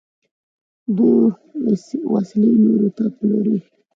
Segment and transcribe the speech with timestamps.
[0.95, 1.17] دوی
[2.11, 3.57] وسلې نورو ته پلوري.